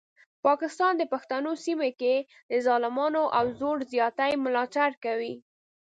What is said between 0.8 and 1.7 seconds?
د پښتنو